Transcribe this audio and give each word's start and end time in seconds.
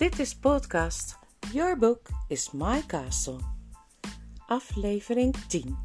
Dit 0.00 0.18
is 0.18 0.36
podcast 0.36 1.18
Your 1.52 1.78
Book 1.78 2.08
is 2.28 2.50
My 2.50 2.82
Castle. 2.86 3.36
Aflevering 4.46 5.36
10. 5.46 5.76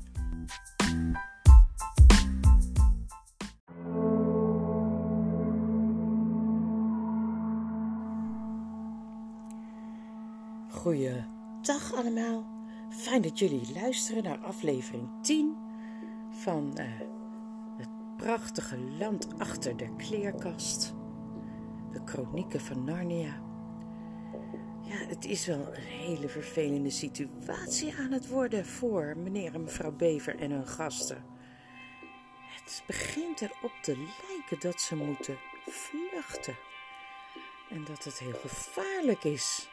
Goeiedag 10.70 11.94
allemaal. 11.96 12.46
Fijn 12.90 13.22
dat 13.22 13.40
jullie 13.40 13.74
luisteren 13.74 14.24
naar 14.24 14.40
aflevering 14.40 15.10
10 15.22 15.56
van 16.30 16.78
uh, 16.80 16.86
het 17.78 17.90
prachtige 18.18 18.78
land 18.80 19.28
achter 19.38 19.78
de 19.78 19.96
kleerkast. 19.96 20.94
De 21.92 22.04
kronieken 22.04 22.62
van 22.62 22.84
Narnia. 22.84 23.55
Ja, 24.86 24.96
het 25.08 25.26
is 25.26 25.46
wel 25.46 25.74
een 25.74 25.82
hele 25.82 26.30
vervelende 26.30 26.90
situatie 26.90 27.96
aan 28.00 28.12
het 28.12 28.28
worden 28.28 28.66
voor 28.66 29.18
meneer 29.18 29.54
en 29.54 29.64
mevrouw 29.64 29.92
Bever 29.92 30.40
en 30.40 30.52
hun 30.52 30.68
gasten. 30.68 31.24
Het 32.48 32.84
begint 32.88 33.42
erop 33.42 33.74
te 33.82 33.98
lijken 33.98 34.70
dat 34.70 34.82
ze 34.82 34.96
moeten 34.96 35.38
vluchten. 35.66 36.58
En 37.70 37.84
dat 37.86 38.04
het 38.04 38.20
heel 38.20 38.40
gevaarlijk 38.42 39.24
is. 39.24 39.70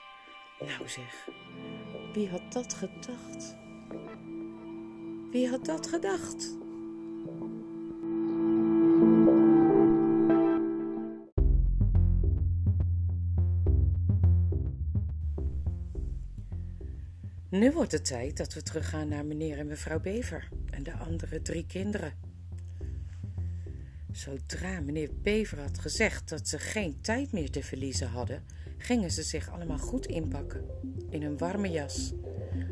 Nou 0.58 0.88
zeg, 0.88 1.28
wie 2.12 2.28
had 2.28 2.52
dat 2.52 2.74
gedacht? 2.74 3.56
Wie 5.30 5.48
had 5.48 5.64
dat 5.64 5.86
gedacht? 5.86 6.61
Nu 17.52 17.72
wordt 17.72 17.92
het 17.92 18.04
tijd 18.04 18.36
dat 18.36 18.54
we 18.54 18.62
teruggaan 18.62 19.08
naar 19.08 19.24
meneer 19.24 19.58
en 19.58 19.66
mevrouw 19.66 20.00
Bever 20.00 20.48
en 20.70 20.82
de 20.82 20.92
andere 20.92 21.42
drie 21.42 21.66
kinderen. 21.66 22.12
Zodra 24.12 24.80
meneer 24.80 25.10
Bever 25.22 25.60
had 25.60 25.78
gezegd 25.78 26.28
dat 26.28 26.48
ze 26.48 26.58
geen 26.58 27.00
tijd 27.00 27.32
meer 27.32 27.50
te 27.50 27.62
verliezen 27.62 28.08
hadden, 28.08 28.44
gingen 28.78 29.10
ze 29.10 29.22
zich 29.22 29.50
allemaal 29.50 29.78
goed 29.78 30.06
inpakken, 30.06 30.64
in 31.10 31.22
een 31.22 31.38
warme 31.38 31.70
jas. 31.70 32.12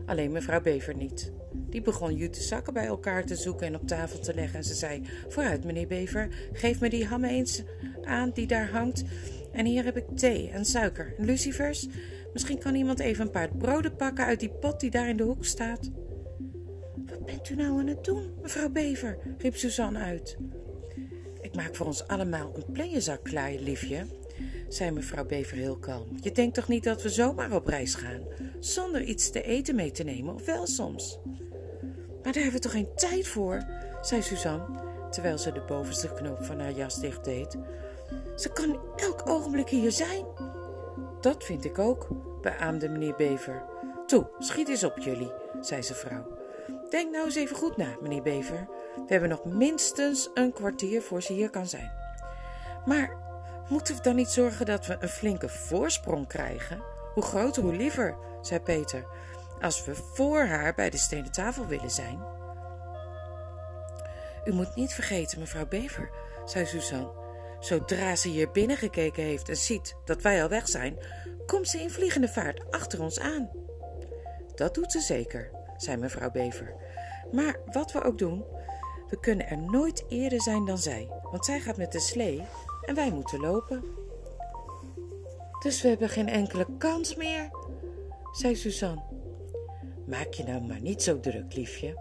Alleen 0.06 0.32
mevrouw 0.32 0.60
Bever 0.60 0.96
niet. 0.96 1.32
Die 1.52 1.82
begon 1.82 2.14
jute 2.14 2.42
zakken 2.42 2.72
bij 2.72 2.86
elkaar 2.86 3.24
te 3.24 3.36
zoeken 3.36 3.66
en 3.66 3.74
op 3.74 3.86
tafel 3.86 4.18
te 4.18 4.34
leggen. 4.34 4.58
En 4.58 4.64
ze 4.64 4.74
zei: 4.74 5.02
Vooruit, 5.28 5.64
meneer 5.64 5.86
Bever, 5.86 6.28
geef 6.52 6.80
me 6.80 6.90
die 6.90 7.06
ham 7.06 7.24
eens 7.24 7.62
aan 8.02 8.30
die 8.30 8.46
daar 8.46 8.70
hangt. 8.70 9.04
En 9.52 9.66
hier 9.66 9.84
heb 9.84 9.96
ik 9.96 10.04
thee 10.16 10.50
en 10.50 10.64
suiker 10.64 11.14
en 11.18 11.24
lucifers. 11.24 11.88
Misschien 12.32 12.58
kan 12.58 12.74
iemand 12.74 13.00
even 13.00 13.24
een 13.24 13.30
paar 13.30 13.56
broden 13.56 13.96
pakken 13.96 14.24
uit 14.24 14.40
die 14.40 14.50
pot 14.50 14.80
die 14.80 14.90
daar 14.90 15.08
in 15.08 15.16
de 15.16 15.22
hoek 15.22 15.44
staat. 15.44 15.90
Wat 17.06 17.24
bent 17.24 17.50
u 17.50 17.54
nou 17.54 17.78
aan 17.78 17.86
het 17.86 18.04
doen, 18.04 18.34
mevrouw 18.42 18.68
Bever? 18.68 19.18
riep 19.38 19.56
Suzanne 19.56 19.98
uit. 19.98 20.36
Ik 21.40 21.54
maak 21.54 21.74
voor 21.74 21.86
ons 21.86 22.06
allemaal 22.06 22.52
een 22.54 22.72
plejenzak 22.72 23.24
klaar, 23.24 23.52
liefje, 23.52 24.06
zei 24.68 24.90
mevrouw 24.90 25.24
Bever 25.24 25.56
heel 25.56 25.78
kalm. 25.78 26.06
Je 26.20 26.32
denkt 26.32 26.54
toch 26.54 26.68
niet 26.68 26.84
dat 26.84 27.02
we 27.02 27.08
zomaar 27.08 27.52
op 27.52 27.66
reis 27.66 27.94
gaan, 27.94 28.20
zonder 28.58 29.02
iets 29.02 29.30
te 29.30 29.42
eten 29.42 29.74
mee 29.74 29.90
te 29.90 30.02
nemen, 30.02 30.34
of 30.34 30.44
wel 30.44 30.66
soms? 30.66 31.18
Maar 32.22 32.32
daar 32.32 32.42
hebben 32.42 32.52
we 32.52 32.58
toch 32.58 32.72
geen 32.72 32.94
tijd 32.94 33.26
voor, 33.26 33.66
zei 34.02 34.22
Suzanne, 34.22 34.64
terwijl 35.10 35.38
ze 35.38 35.52
de 35.52 35.64
bovenste 35.66 36.12
knoop 36.12 36.44
van 36.44 36.60
haar 36.60 36.72
jas 36.72 37.00
dicht 37.00 37.24
deed. 37.24 37.56
Ze 38.36 38.52
kan 38.52 38.80
elk 38.96 39.28
ogenblik 39.28 39.68
hier 39.68 39.92
zijn. 39.92 40.24
Dat 41.20 41.44
vind 41.44 41.64
ik 41.64 41.78
ook, 41.78 42.06
beaamde 42.40 42.88
meneer 42.88 43.14
Bever. 43.16 43.62
Toe, 44.06 44.26
schiet 44.38 44.68
eens 44.68 44.84
op 44.84 44.98
jullie, 44.98 45.32
zei 45.60 45.82
zijn 45.82 45.98
vrouw. 45.98 46.26
Denk 46.90 47.12
nou 47.12 47.24
eens 47.24 47.34
even 47.34 47.56
goed 47.56 47.76
na, 47.76 47.96
meneer 48.00 48.22
Bever. 48.22 48.68
We 48.94 49.12
hebben 49.12 49.28
nog 49.28 49.44
minstens 49.44 50.30
een 50.34 50.52
kwartier 50.52 51.02
voor 51.02 51.22
ze 51.22 51.32
hier 51.32 51.50
kan 51.50 51.66
zijn. 51.66 51.92
Maar 52.84 53.16
moeten 53.68 53.96
we 53.96 54.02
dan 54.02 54.14
niet 54.14 54.28
zorgen 54.28 54.66
dat 54.66 54.86
we 54.86 54.96
een 55.00 55.08
flinke 55.08 55.48
voorsprong 55.48 56.26
krijgen? 56.26 56.82
Hoe 57.14 57.22
groter, 57.22 57.62
hoe 57.62 57.76
liever, 57.76 58.16
zei 58.40 58.60
Peter. 58.60 59.04
Als 59.60 59.84
we 59.84 59.94
voor 59.94 60.40
haar 60.40 60.74
bij 60.74 60.90
de 60.90 60.96
stenen 60.96 61.32
tafel 61.32 61.66
willen 61.66 61.90
zijn. 61.90 62.18
U 64.44 64.52
moet 64.52 64.74
niet 64.74 64.92
vergeten, 64.92 65.38
mevrouw 65.38 65.66
Bever, 65.66 66.10
zei 66.44 66.66
Suzanne. 66.66 67.19
Zodra 67.60 68.16
ze 68.16 68.28
hier 68.28 68.50
binnengekeken 68.50 69.22
heeft 69.22 69.48
en 69.48 69.56
ziet 69.56 69.96
dat 70.04 70.22
wij 70.22 70.42
al 70.42 70.48
weg 70.48 70.68
zijn, 70.68 70.98
komt 71.46 71.68
ze 71.68 71.80
in 71.80 71.90
vliegende 71.90 72.28
vaart 72.28 72.70
achter 72.70 73.02
ons 73.02 73.20
aan. 73.20 73.50
Dat 74.54 74.74
doet 74.74 74.92
ze 74.92 75.00
zeker, 75.00 75.50
zei 75.76 75.96
mevrouw 75.96 76.30
Bever. 76.30 76.74
Maar 77.32 77.60
wat 77.72 77.92
we 77.92 78.02
ook 78.02 78.18
doen, 78.18 78.44
we 79.08 79.20
kunnen 79.20 79.48
er 79.48 79.58
nooit 79.58 80.04
eerder 80.08 80.42
zijn 80.42 80.64
dan 80.64 80.78
zij, 80.78 81.08
want 81.22 81.44
zij 81.44 81.60
gaat 81.60 81.76
met 81.76 81.92
de 81.92 82.00
slee 82.00 82.42
en 82.84 82.94
wij 82.94 83.10
moeten 83.10 83.40
lopen. 83.40 83.84
Dus 85.62 85.82
we 85.82 85.88
hebben 85.88 86.08
geen 86.08 86.28
enkele 86.28 86.66
kans 86.78 87.16
meer, 87.16 87.50
zei 88.32 88.56
Suzanne. 88.56 89.02
Maak 90.06 90.32
je 90.32 90.44
nou 90.44 90.62
maar 90.62 90.80
niet 90.80 91.02
zo 91.02 91.20
druk, 91.20 91.54
liefje, 91.54 91.98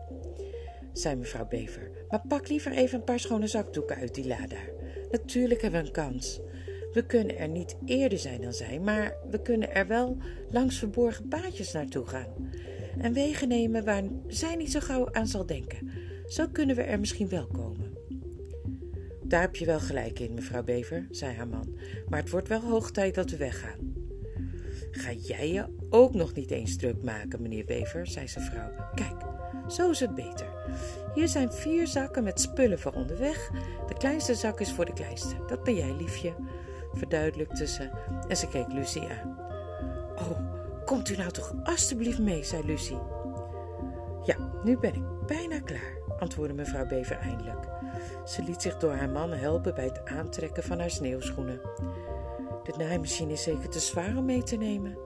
zei 0.94 1.16
mevrouw 1.16 1.48
Bever. 1.48 1.92
Maar 2.10 2.22
pak 2.28 2.48
liever 2.48 2.72
even 2.72 3.00
een 3.00 3.04
paar 3.04 3.20
schone 3.20 3.48
zakdoeken 3.48 3.96
uit 3.96 4.16
die 4.16 4.28
la 4.28 4.48
daar. 4.48 4.79
Natuurlijk 5.12 5.62
hebben 5.62 5.82
we 5.82 5.88
een 5.88 5.94
kans. 5.94 6.40
We 6.94 7.06
kunnen 7.06 7.38
er 7.38 7.48
niet 7.48 7.76
eerder 7.86 8.20
zijn 8.20 8.42
dan 8.42 8.54
zij, 8.54 8.80
maar 8.80 9.18
we 9.30 9.42
kunnen 9.42 9.74
er 9.74 9.88
wel 9.88 10.18
langs 10.50 10.78
verborgen 10.78 11.28
paadjes 11.28 11.72
naartoe 11.72 12.06
gaan. 12.06 12.52
En 12.98 13.14
wegen 13.14 13.48
nemen 13.48 13.86
waar 13.86 14.04
zij 14.28 14.56
niet 14.56 14.72
zo 14.72 14.80
gauw 14.80 15.12
aan 15.12 15.28
zal 15.28 15.46
denken. 15.46 15.90
Zo 16.26 16.48
kunnen 16.52 16.76
we 16.76 16.82
er 16.82 17.00
misschien 17.00 17.30
wel 17.30 17.48
komen. 17.48 17.98
Daar 19.24 19.42
heb 19.42 19.56
je 19.56 19.66
wel 19.66 19.80
gelijk 19.80 20.20
in, 20.20 20.34
mevrouw 20.34 20.64
Bever, 20.64 21.08
zei 21.10 21.36
haar 21.36 21.48
man. 21.48 21.78
Maar 22.08 22.20
het 22.20 22.30
wordt 22.30 22.48
wel 22.48 22.62
hoog 22.62 22.92
tijd 22.92 23.16
dat 23.16 23.30
we 23.30 23.38
weggaan. 23.38 23.94
Ga 24.92 25.12
jij 25.12 25.52
je 25.52 25.66
ook 25.90 26.14
nog 26.14 26.34
niet 26.34 26.52
eens 26.52 26.76
druk 26.76 27.04
maken, 27.04 27.42
meneer 27.42 27.66
Bever, 27.66 28.08
zei 28.08 28.28
zijn 28.28 28.46
vrouw. 28.46 28.72
Kijk, 28.96 29.22
zo 29.68 29.90
is 29.90 30.00
het 30.00 30.16
beter. 30.16 30.48
Hier 31.20 31.28
zijn 31.28 31.52
vier 31.52 31.88
zakken 31.88 32.24
met 32.24 32.42
spullen 32.42 32.80
voor 32.80 32.92
onderweg. 32.92 33.52
De 33.88 33.94
kleinste 33.94 34.36
zak 34.36 34.60
is 34.60 34.74
voor 34.74 34.86
de 34.86 34.94
kleinste. 34.94 35.36
Dat 35.48 35.64
ben 35.64 35.76
jij, 35.76 35.96
liefje, 35.96 36.34
verduidelijkte 36.94 37.68
ze 37.68 37.90
en 38.28 38.38
ze 38.38 38.48
keek 38.48 38.72
Lucie 38.72 39.08
aan. 39.10 39.38
Oh, 40.16 40.40
komt 40.86 41.10
u 41.10 41.16
nou 41.16 41.32
toch 41.32 41.54
alstublieft 41.64 42.20
mee, 42.20 42.44
zei 42.44 42.66
Lucie. 42.66 43.00
Ja, 44.24 44.36
nu 44.64 44.78
ben 44.78 44.94
ik 44.94 45.26
bijna 45.26 45.60
klaar, 45.60 45.98
antwoordde 46.20 46.56
mevrouw 46.56 46.86
Bever 46.88 47.18
eindelijk. 47.18 47.68
Ze 48.26 48.44
liet 48.44 48.62
zich 48.62 48.78
door 48.78 48.94
haar 48.94 49.10
man 49.10 49.32
helpen 49.32 49.76
bij 49.76 49.86
het 49.86 50.06
aantrekken 50.06 50.64
van 50.64 50.80
haar 50.80 50.92
sneeuwschoenen. 50.92 51.62
De 52.64 52.74
naaimachine 52.78 53.32
is 53.32 53.44
zeker 53.44 53.70
te 53.70 53.80
zwaar 53.80 54.18
om 54.18 54.26
mee 54.26 54.44
te 54.44 54.56
nemen. 54.56 54.98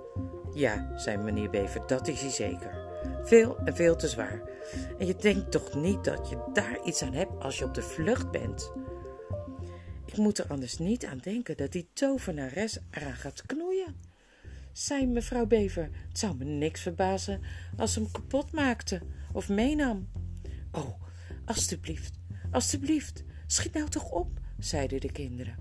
Ja, 0.51 0.91
zei 0.95 1.17
meneer 1.17 1.49
Bever, 1.49 1.87
dat 1.87 2.07
is 2.07 2.21
hij 2.21 2.29
zeker. 2.29 2.82
Veel 3.23 3.57
en 3.57 3.75
veel 3.75 3.95
te 3.95 4.07
zwaar. 4.07 4.41
En 4.97 5.05
je 5.05 5.15
denkt 5.15 5.51
toch 5.51 5.75
niet 5.75 6.03
dat 6.03 6.29
je 6.29 6.49
daar 6.53 6.83
iets 6.83 7.01
aan 7.01 7.13
hebt 7.13 7.39
als 7.39 7.57
je 7.57 7.65
op 7.65 7.73
de 7.73 7.81
vlucht 7.81 8.31
bent? 8.31 8.71
Ik 10.05 10.17
moet 10.17 10.37
er 10.37 10.47
anders 10.47 10.77
niet 10.77 11.05
aan 11.05 11.17
denken 11.17 11.57
dat 11.57 11.71
die 11.71 11.89
tovenares 11.93 12.79
eraan 12.89 13.15
gaat 13.15 13.45
knoeien. 13.45 13.95
Zei 14.71 15.07
mevrouw 15.07 15.45
Bever, 15.45 15.89
het 16.07 16.19
zou 16.19 16.35
me 16.35 16.43
niks 16.43 16.81
verbazen 16.81 17.41
als 17.77 17.93
ze 17.93 17.99
hem 17.99 18.11
kapot 18.11 18.51
maakte 18.51 19.01
of 19.31 19.49
meenam. 19.49 20.09
Oh, 20.71 21.01
alstublieft, 21.45 22.19
alstublieft, 22.51 23.23
schiet 23.47 23.73
nou 23.73 23.89
toch 23.89 24.09
op, 24.09 24.39
zeiden 24.59 24.99
de 24.99 25.11
kinderen. 25.11 25.55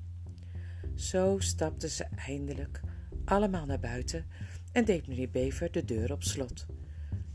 Zo 0.94 1.36
stapten 1.38 1.90
ze 1.90 2.04
eindelijk 2.26 2.80
allemaal 3.24 3.66
naar 3.66 3.80
buiten 3.80 4.26
en 4.72 4.84
deed 4.84 5.06
meneer 5.06 5.30
Bever 5.30 5.72
de 5.72 5.84
deur 5.84 6.12
op 6.12 6.22
slot. 6.22 6.66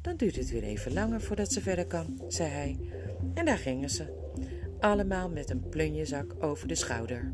Dan 0.08 0.16
duurt 0.16 0.36
het 0.36 0.50
weer 0.50 0.64
even 0.64 0.94
langer 0.94 1.22
voordat 1.22 1.52
ze 1.52 1.62
verder 1.62 1.88
kan, 1.88 2.22
zei 2.28 2.50
hij. 2.50 2.80
En 3.34 3.46
daar 3.46 3.58
gingen 3.58 3.90
ze, 3.90 4.06
allemaal 4.80 5.30
met 5.30 5.50
een 5.50 5.70
plunjezak 5.70 6.36
over 6.44 6.68
de 6.68 6.76
schouder. 6.76 7.34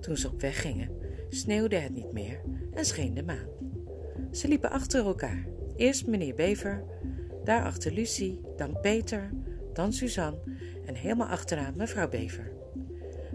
Toen 0.00 0.16
ze 0.16 0.28
op 0.28 0.40
weg 0.40 0.60
gingen, 0.60 0.90
sneeuwde 1.28 1.76
het 1.76 1.94
niet 1.94 2.12
meer 2.12 2.40
en 2.72 2.84
scheen 2.84 3.14
de 3.14 3.22
maan. 3.22 3.46
Ze 4.30 4.48
liepen 4.48 4.70
achter 4.70 5.06
elkaar. 5.06 5.46
Eerst 5.76 6.06
meneer 6.06 6.34
Bever, 6.34 6.84
daarachter 7.44 7.92
Lucie, 7.92 8.40
dan 8.56 8.80
Peter, 8.80 9.30
dan 9.72 9.92
Suzanne 9.92 10.38
en 10.86 10.94
helemaal 10.94 11.28
achteraan 11.28 11.76
mevrouw 11.76 12.08
Bever. 12.08 12.52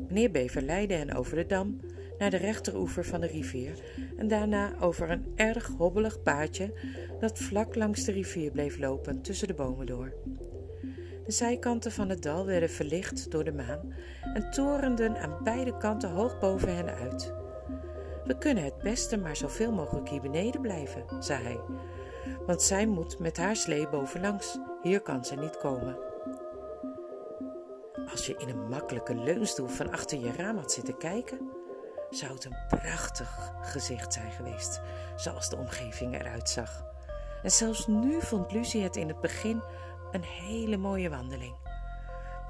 Meneer 0.07 0.31
Bever 0.31 0.61
leidde 0.61 0.93
hen 0.93 1.13
over 1.13 1.35
de 1.35 1.45
dam 1.45 1.79
naar 2.19 2.29
de 2.29 2.37
rechteroever 2.37 3.05
van 3.05 3.21
de 3.21 3.27
rivier 3.27 3.83
en 4.17 4.27
daarna 4.27 4.73
over 4.79 5.09
een 5.09 5.31
erg 5.35 5.67
hobbelig 5.77 6.21
paadje 6.21 6.73
dat 7.19 7.39
vlak 7.39 7.75
langs 7.75 8.03
de 8.03 8.11
rivier 8.11 8.51
bleef 8.51 8.77
lopen 8.77 9.21
tussen 9.21 9.47
de 9.47 9.53
bomen 9.53 9.85
door. 9.85 10.13
De 11.25 11.31
zijkanten 11.31 11.91
van 11.91 12.09
het 12.09 12.21
dal 12.21 12.45
werden 12.45 12.69
verlicht 12.69 13.31
door 13.31 13.43
de 13.43 13.51
maan 13.51 13.93
en 14.33 14.51
torenden 14.51 15.17
aan 15.17 15.39
beide 15.43 15.77
kanten 15.77 16.09
hoog 16.09 16.39
boven 16.39 16.75
hen 16.75 16.95
uit. 16.95 17.33
We 18.25 18.37
kunnen 18.37 18.63
het 18.63 18.77
beste 18.77 19.17
maar 19.17 19.35
zoveel 19.35 19.71
mogelijk 19.71 20.09
hier 20.09 20.21
beneden 20.21 20.61
blijven, 20.61 21.03
zei 21.19 21.43
hij. 21.43 21.59
Want 22.45 22.61
zij 22.61 22.85
moet 22.87 23.19
met 23.19 23.37
haar 23.37 23.55
slee 23.55 23.89
bovenlangs. 23.89 24.57
Hier 24.81 25.01
kan 25.01 25.25
ze 25.25 25.35
niet 25.35 25.57
komen. 25.57 25.97
Als 28.11 28.25
je 28.25 28.35
in 28.37 28.49
een 28.49 28.69
makkelijke 28.69 29.15
leunstoel 29.15 29.67
van 29.67 29.91
achter 29.91 30.19
je 30.19 30.31
raam 30.31 30.57
had 30.57 30.71
zitten 30.71 30.97
kijken, 30.97 31.39
zou 32.09 32.33
het 32.33 32.45
een 32.45 32.57
prachtig 32.67 33.51
gezicht 33.61 34.13
zijn 34.13 34.31
geweest, 34.31 34.81
zoals 35.15 35.49
de 35.49 35.57
omgeving 35.57 36.13
eruit 36.13 36.49
zag. 36.49 36.83
En 37.43 37.51
zelfs 37.51 37.87
nu 37.87 38.21
vond 38.21 38.51
Lucie 38.51 38.83
het 38.83 38.95
in 38.95 39.07
het 39.07 39.21
begin 39.21 39.61
een 40.11 40.23
hele 40.23 40.77
mooie 40.77 41.09
wandeling. 41.09 41.55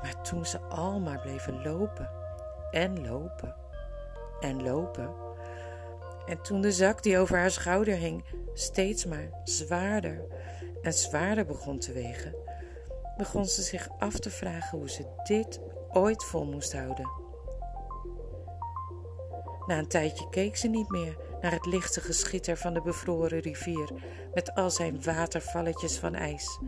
Maar 0.01 0.21
toen 0.21 0.45
ze 0.45 0.59
al 0.59 0.99
maar 0.99 1.19
bleven 1.19 1.61
lopen 1.63 2.09
en 2.71 3.07
lopen 3.07 3.55
en 4.39 4.63
lopen. 4.63 5.13
En 6.25 6.41
toen 6.41 6.61
de 6.61 6.71
zak 6.71 7.03
die 7.03 7.17
over 7.17 7.37
haar 7.37 7.51
schouder 7.51 7.95
hing 7.95 8.25
steeds 8.53 9.05
maar 9.05 9.29
zwaarder 9.43 10.21
en 10.81 10.93
zwaarder 10.93 11.45
begon 11.45 11.79
te 11.79 11.93
wegen, 11.93 12.35
begon 13.17 13.45
ze 13.45 13.61
zich 13.61 13.89
af 13.97 14.19
te 14.19 14.29
vragen 14.29 14.77
hoe 14.77 14.89
ze 14.89 15.05
dit 15.23 15.59
ooit 15.89 16.23
vol 16.23 16.45
moest 16.45 16.73
houden. 16.73 17.18
Na 19.69 19.77
een 19.77 19.87
tijdje 19.87 20.29
keek 20.29 20.57
ze 20.57 20.67
niet 20.67 20.89
meer 20.89 21.17
naar 21.41 21.51
het 21.51 21.65
lichte 21.65 22.01
geschitter 22.01 22.57
van 22.57 22.73
de 22.73 22.81
bevroren 22.81 23.39
rivier 23.39 23.89
met 24.33 24.55
al 24.55 24.69
zijn 24.69 25.03
watervalletjes 25.03 25.97
van 25.97 26.15
ijs 26.15 26.59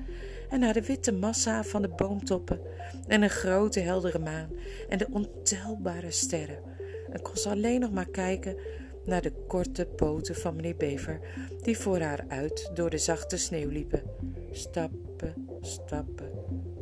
en 0.49 0.59
naar 0.59 0.73
de 0.73 0.81
witte 0.81 1.11
massa 1.11 1.63
van 1.63 1.81
de 1.81 1.87
boomtoppen 1.87 2.59
en 3.07 3.21
een 3.21 3.29
grote 3.29 3.79
heldere 3.79 4.19
maan 4.19 4.49
en 4.89 4.97
de 4.97 5.07
ontelbare 5.11 6.11
sterren 6.11 6.59
en 7.11 7.21
kon 7.21 7.37
ze 7.37 7.49
alleen 7.49 7.79
nog 7.79 7.91
maar 7.91 8.09
kijken 8.09 8.57
naar 9.05 9.21
de 9.21 9.33
korte 9.47 9.85
poten 9.85 10.35
van 10.35 10.55
meneer 10.55 10.75
Bever 10.75 11.19
die 11.61 11.77
voor 11.77 11.99
haar 11.99 12.25
uit 12.27 12.71
door 12.73 12.89
de 12.89 12.97
zachte 12.97 13.37
sneeuw 13.37 13.69
liepen. 13.69 14.03
Stappen, 14.51 15.47
stappen, 15.61 16.31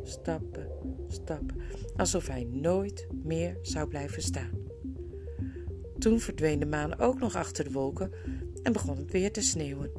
stappen, 0.02 0.68
stappen, 1.08 1.60
alsof 1.96 2.26
hij 2.26 2.44
nooit 2.50 3.06
meer 3.22 3.58
zou 3.62 3.88
blijven 3.88 4.22
staan. 4.22 4.69
Toen 6.00 6.20
verdween 6.20 6.58
de 6.58 6.66
maan 6.66 6.98
ook 6.98 7.18
nog 7.18 7.34
achter 7.34 7.64
de 7.64 7.70
wolken 7.70 8.12
en 8.62 8.72
begon 8.72 8.96
het 8.96 9.10
weer 9.10 9.32
te 9.32 9.42
sneeuwen. 9.42 9.90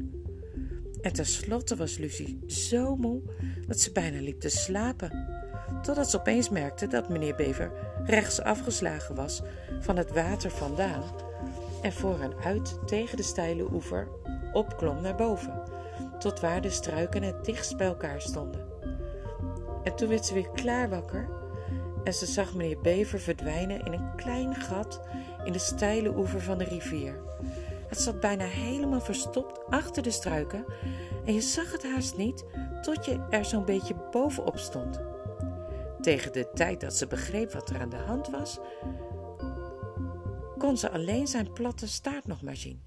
En 1.01 1.13
tenslotte 1.13 1.75
was 1.75 1.97
Lucie 1.97 2.43
zo 2.47 2.95
moe 2.95 3.21
dat 3.67 3.79
ze 3.79 3.91
bijna 3.91 4.21
liep 4.21 4.39
te 4.39 4.49
slapen, 4.49 5.27
totdat 5.81 6.09
ze 6.09 6.19
opeens 6.19 6.49
merkte 6.49 6.87
dat 6.87 7.09
meneer 7.09 7.35
Bever 7.35 7.71
rechts 8.05 8.41
afgeslagen 8.41 9.15
was 9.15 9.41
van 9.79 9.97
het 9.97 10.11
water 10.11 10.51
vandaan 10.51 11.03
en 11.81 11.93
voor 11.93 12.19
hen 12.19 12.33
uit 12.43 12.87
tegen 12.87 13.17
de 13.17 13.23
steile 13.23 13.73
oever 13.73 14.07
opklom 14.53 15.01
naar 15.01 15.15
boven, 15.15 15.63
tot 16.19 16.39
waar 16.39 16.61
de 16.61 16.69
struiken 16.69 17.23
het 17.23 17.45
dichtst 17.45 17.77
bij 17.77 17.87
elkaar 17.87 18.21
stonden. 18.21 18.65
En 19.83 19.95
toen 19.95 20.09
werd 20.09 20.25
ze 20.25 20.33
weer 20.33 20.49
klaar 20.49 20.89
wakker 20.89 21.29
en 22.03 22.13
ze 22.13 22.25
zag 22.25 22.55
meneer 22.55 22.81
Bever 22.81 23.19
verdwijnen 23.19 23.85
in 23.85 23.93
een 23.93 24.15
klein 24.15 24.55
gat 24.55 25.01
in 25.43 25.51
de 25.51 25.59
steile 25.59 26.17
oever 26.17 26.41
van 26.41 26.57
de 26.57 26.63
rivier. 26.63 27.19
Het 27.87 27.99
zat 27.99 28.19
bijna 28.19 28.45
helemaal 28.45 29.01
verstopt 29.01 29.65
achter 29.69 30.03
de 30.03 30.11
struiken 30.11 30.65
en 31.25 31.33
je 31.33 31.41
zag 31.41 31.71
het 31.71 31.83
haast 31.83 32.17
niet 32.17 32.45
tot 32.81 33.05
je 33.05 33.25
er 33.29 33.45
zo'n 33.45 33.65
beetje 33.65 33.95
bovenop 34.11 34.57
stond. 34.57 34.99
Tegen 36.01 36.33
de 36.33 36.49
tijd 36.53 36.81
dat 36.81 36.95
ze 36.95 37.07
begreep 37.07 37.51
wat 37.51 37.69
er 37.69 37.79
aan 37.79 37.89
de 37.89 37.95
hand 37.95 38.29
was, 38.29 38.59
kon 40.57 40.77
ze 40.77 40.89
alleen 40.89 41.27
zijn 41.27 41.53
platte 41.53 41.87
staart 41.87 42.27
nog 42.27 42.41
maar 42.41 42.57
zien. 42.57 42.81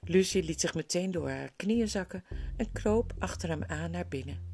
Lucie 0.00 0.42
liet 0.42 0.60
zich 0.60 0.74
meteen 0.74 1.10
door 1.10 1.28
haar 1.28 1.50
knieën 1.56 1.88
zakken 1.88 2.24
en 2.56 2.72
kroop 2.72 3.12
achter 3.18 3.48
hem 3.48 3.64
aan 3.64 3.90
naar 3.90 4.08
binnen. 4.08 4.48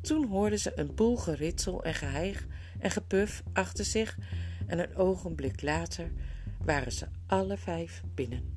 Toen 0.00 0.26
hoorde 0.26 0.56
ze 0.56 0.72
een 0.74 0.94
boel 0.94 1.16
geritsel 1.16 1.82
en 1.84 1.94
geheig 1.94 2.46
en 2.78 2.90
gepuf 2.90 3.42
achter 3.52 3.84
zich 3.84 4.16
en 4.68 4.78
een 4.78 4.96
ogenblik 4.96 5.62
later 5.62 6.10
waren 6.64 6.92
ze 6.92 7.06
alle 7.26 7.56
vijf 7.56 8.02
binnen. 8.14 8.56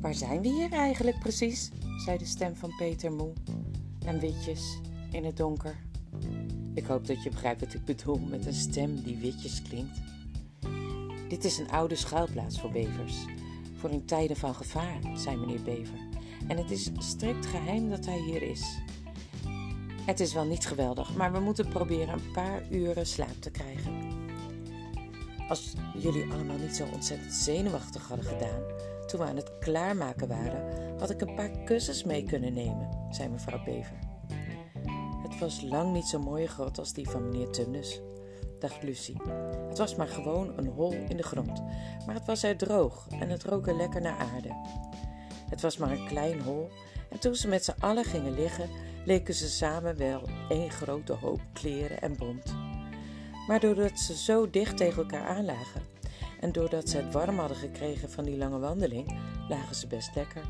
Waar 0.00 0.14
zijn 0.14 0.42
we 0.42 0.48
hier 0.48 0.72
eigenlijk 0.72 1.18
precies? 1.18 1.70
zei 1.96 2.18
de 2.18 2.24
stem 2.24 2.56
van 2.56 2.74
Peter 2.76 3.12
moe 3.12 3.32
en 4.06 4.18
witjes 4.18 4.80
in 5.10 5.24
het 5.24 5.36
donker. 5.36 5.76
Ik 6.74 6.86
hoop 6.86 7.06
dat 7.06 7.22
je 7.22 7.30
begrijpt 7.30 7.60
wat 7.60 7.74
ik 7.74 7.84
bedoel 7.84 8.18
met 8.18 8.46
een 8.46 8.54
stem 8.54 9.02
die 9.02 9.16
witjes 9.16 9.62
klinkt. 9.62 10.00
Dit 11.28 11.44
is 11.44 11.58
een 11.58 11.70
oude 11.70 11.96
schuilplaats 11.96 12.60
voor 12.60 12.70
bevers, 12.70 13.24
voor 13.84 13.92
in 13.92 14.06
tijden 14.06 14.36
van 14.36 14.54
gevaar, 14.54 14.98
zei 15.14 15.36
meneer 15.36 15.62
Bever. 15.62 15.98
En 16.48 16.56
het 16.56 16.70
is 16.70 16.90
strikt 16.98 17.46
geheim 17.46 17.90
dat 17.90 18.04
hij 18.04 18.18
hier 18.18 18.42
is. 18.42 18.78
Het 20.06 20.20
is 20.20 20.34
wel 20.34 20.44
niet 20.44 20.66
geweldig, 20.66 21.16
maar 21.16 21.32
we 21.32 21.40
moeten 21.40 21.68
proberen 21.68 22.14
een 22.14 22.30
paar 22.32 22.62
uren 22.70 23.06
slaap 23.06 23.40
te 23.40 23.50
krijgen. 23.50 24.12
Als 25.48 25.74
jullie 25.98 26.32
allemaal 26.32 26.56
niet 26.56 26.76
zo 26.76 26.86
ontzettend 26.92 27.32
zenuwachtig 27.32 28.08
hadden 28.08 28.26
gedaan 28.26 28.62
toen 29.06 29.20
we 29.20 29.26
aan 29.26 29.36
het 29.36 29.58
klaarmaken 29.58 30.28
waren, 30.28 30.98
had 30.98 31.10
ik 31.10 31.20
een 31.20 31.34
paar 31.34 31.50
kussens 31.50 32.04
mee 32.04 32.24
kunnen 32.24 32.52
nemen, 32.52 32.88
zei 33.10 33.28
mevrouw 33.28 33.64
Bever. 33.64 33.98
Het 35.22 35.38
was 35.38 35.62
lang 35.62 35.92
niet 35.92 36.06
zo 36.06 36.18
mooi 36.18 36.46
groot 36.46 36.78
als 36.78 36.92
die 36.92 37.08
van 37.08 37.28
meneer 37.28 37.50
Tunnus, 37.50 38.00
dacht 38.68 38.82
Lucie. 38.82 39.16
Het 39.68 39.78
was 39.78 39.94
maar 39.94 40.08
gewoon 40.08 40.52
een 40.56 40.66
hol 40.66 40.92
in 41.08 41.16
de 41.16 41.22
grond, 41.22 41.62
maar 42.06 42.14
het 42.14 42.26
was 42.26 42.42
er 42.42 42.56
droog 42.56 43.06
en 43.20 43.28
het 43.28 43.44
rook 43.44 43.66
er 43.66 43.76
lekker 43.76 44.00
naar 44.00 44.18
aarde. 44.18 44.48
Het 45.48 45.60
was 45.60 45.76
maar 45.76 45.90
een 45.90 46.06
klein 46.06 46.40
hol 46.40 46.68
en 47.10 47.18
toen 47.18 47.34
ze 47.34 47.48
met 47.48 47.64
z'n 47.64 47.74
allen 47.78 48.04
gingen 48.04 48.34
liggen, 48.34 48.68
leken 49.04 49.34
ze 49.34 49.48
samen 49.48 49.96
wel 49.96 50.28
één 50.48 50.70
grote 50.70 51.12
hoop 51.12 51.40
kleren 51.52 52.00
en 52.00 52.16
bont. 52.16 52.54
Maar 53.46 53.60
doordat 53.60 53.98
ze 53.98 54.16
zo 54.16 54.50
dicht 54.50 54.76
tegen 54.76 55.02
elkaar 55.02 55.26
aanlagen 55.26 55.82
en 56.40 56.52
doordat 56.52 56.88
ze 56.88 56.96
het 56.96 57.12
warm 57.12 57.38
hadden 57.38 57.56
gekregen 57.56 58.10
van 58.10 58.24
die 58.24 58.36
lange 58.36 58.58
wandeling, 58.58 59.18
lagen 59.48 59.76
ze 59.76 59.86
best 59.86 60.14
lekker. 60.14 60.42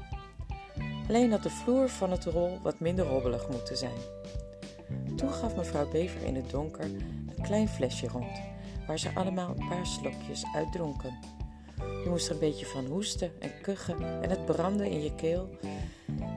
Alleen 1.09 1.31
had 1.31 1.43
de 1.43 1.51
vloer 1.51 1.89
van 1.89 2.11
het 2.11 2.25
hol 2.25 2.59
wat 2.63 2.81
minder 2.81 3.07
robbelig 3.07 3.49
moeten 3.49 3.77
zijn. 3.77 3.99
Toen 5.17 5.33
gaf 5.33 5.57
mevrouw 5.57 5.89
Bever 5.89 6.23
in 6.23 6.35
het 6.35 6.51
donker 6.51 6.91
klein 7.45 7.69
flesje 7.69 8.09
rond, 8.09 8.41
waar 8.87 8.99
ze 8.99 9.15
allemaal 9.15 9.49
een 9.49 9.69
paar 9.69 9.87
slokjes 9.87 10.45
uit 10.55 10.73
dronken. 10.73 11.19
Je 11.77 12.11
moest 12.11 12.27
er 12.27 12.33
een 12.33 12.39
beetje 12.39 12.67
van 12.67 12.87
hoesten 12.87 13.41
en 13.41 13.51
kuchen 13.63 14.23
en 14.23 14.31
het 14.31 14.45
brandde 14.45 14.91
in 14.91 15.03
je 15.03 15.15
keel. 15.15 15.49